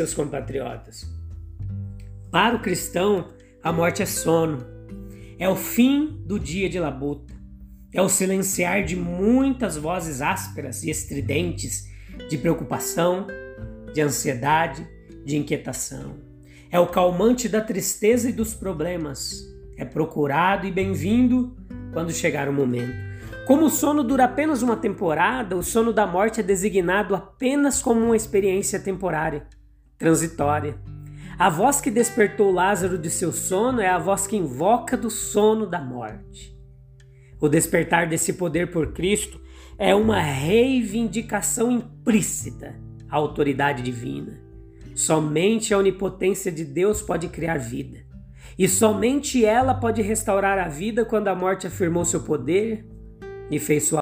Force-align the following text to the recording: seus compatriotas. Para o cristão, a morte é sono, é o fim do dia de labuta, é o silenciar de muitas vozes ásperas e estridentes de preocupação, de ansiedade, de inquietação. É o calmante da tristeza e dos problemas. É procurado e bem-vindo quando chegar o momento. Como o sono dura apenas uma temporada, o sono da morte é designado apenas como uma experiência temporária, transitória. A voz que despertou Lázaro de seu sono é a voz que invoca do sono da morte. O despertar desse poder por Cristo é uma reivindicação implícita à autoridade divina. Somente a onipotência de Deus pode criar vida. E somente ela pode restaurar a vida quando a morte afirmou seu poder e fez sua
seus 0.00 0.14
compatriotas. 0.14 1.06
Para 2.30 2.56
o 2.56 2.62
cristão, 2.62 3.28
a 3.62 3.70
morte 3.70 4.02
é 4.02 4.06
sono, 4.06 4.64
é 5.38 5.46
o 5.46 5.54
fim 5.54 6.22
do 6.24 6.40
dia 6.40 6.70
de 6.70 6.80
labuta, 6.80 7.34
é 7.92 8.00
o 8.00 8.08
silenciar 8.08 8.82
de 8.82 8.96
muitas 8.96 9.76
vozes 9.76 10.22
ásperas 10.22 10.84
e 10.84 10.90
estridentes 10.90 11.86
de 12.30 12.38
preocupação, 12.38 13.26
de 13.92 14.00
ansiedade, 14.00 14.88
de 15.22 15.36
inquietação. 15.36 16.14
É 16.70 16.80
o 16.80 16.86
calmante 16.86 17.46
da 17.46 17.60
tristeza 17.60 18.30
e 18.30 18.32
dos 18.32 18.54
problemas. 18.54 19.44
É 19.76 19.84
procurado 19.84 20.66
e 20.66 20.70
bem-vindo 20.70 21.54
quando 21.92 22.10
chegar 22.12 22.48
o 22.48 22.52
momento. 22.52 22.96
Como 23.46 23.66
o 23.66 23.70
sono 23.70 24.02
dura 24.02 24.24
apenas 24.24 24.62
uma 24.62 24.76
temporada, 24.76 25.56
o 25.56 25.62
sono 25.62 25.92
da 25.92 26.06
morte 26.06 26.40
é 26.40 26.42
designado 26.42 27.14
apenas 27.14 27.82
como 27.82 28.00
uma 28.00 28.16
experiência 28.16 28.78
temporária, 28.78 29.46
transitória. 30.00 30.80
A 31.38 31.50
voz 31.50 31.80
que 31.80 31.90
despertou 31.90 32.50
Lázaro 32.50 32.98
de 32.98 33.10
seu 33.10 33.30
sono 33.32 33.80
é 33.80 33.88
a 33.88 33.98
voz 33.98 34.26
que 34.26 34.36
invoca 34.36 34.96
do 34.96 35.10
sono 35.10 35.66
da 35.66 35.78
morte. 35.78 36.58
O 37.38 37.48
despertar 37.48 38.08
desse 38.08 38.32
poder 38.32 38.70
por 38.70 38.92
Cristo 38.92 39.40
é 39.78 39.94
uma 39.94 40.20
reivindicação 40.20 41.70
implícita 41.70 42.74
à 43.08 43.16
autoridade 43.16 43.82
divina. 43.82 44.40
Somente 44.94 45.72
a 45.72 45.78
onipotência 45.78 46.50
de 46.50 46.64
Deus 46.64 47.00
pode 47.00 47.28
criar 47.28 47.58
vida. 47.58 47.98
E 48.58 48.68
somente 48.68 49.44
ela 49.44 49.74
pode 49.74 50.02
restaurar 50.02 50.58
a 50.58 50.68
vida 50.68 51.04
quando 51.04 51.28
a 51.28 51.34
morte 51.34 51.66
afirmou 51.66 52.04
seu 52.04 52.22
poder 52.22 52.86
e 53.50 53.58
fez 53.58 53.84
sua 53.84 53.98